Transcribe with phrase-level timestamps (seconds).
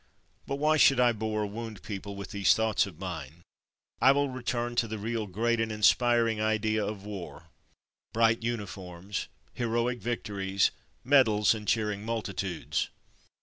[0.47, 3.43] But why should I bore or wound people with these thoughts of mine?
[4.01, 7.51] I will return to the real great and inspiring idea of war:
[8.11, 10.71] bright uniforms— heroic victories,
[11.03, 12.89] medals, and cheering multitudes.